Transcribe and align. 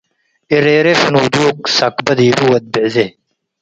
እሬሬ 0.55 0.85
ፍኑዱግ 1.01 1.57
ሰክበ 1.77 2.07
ዲቡ 2.19 2.39
ወድ 2.51 2.65
ብዕዜ 2.73 2.95